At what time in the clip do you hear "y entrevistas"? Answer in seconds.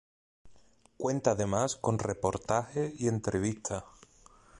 2.99-3.83